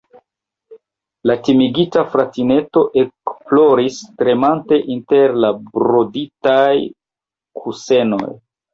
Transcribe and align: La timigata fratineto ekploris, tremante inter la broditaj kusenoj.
La 1.31 1.35
timigata 1.47 2.05
fratineto 2.13 2.83
ekploris, 3.03 4.01
tremante 4.23 4.83
inter 4.97 5.39
la 5.45 5.55
broditaj 5.71 6.77
kusenoj. 7.63 8.37